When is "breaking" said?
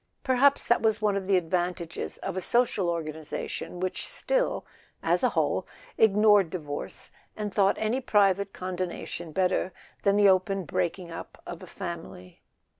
10.65-11.11